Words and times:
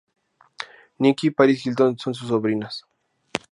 Nicky 0.97 1.27
y 1.27 1.29
Paris 1.29 1.63
Hilton 1.63 1.95
son 1.99 2.15
sus 2.15 2.27
sobrinas. 2.29 2.85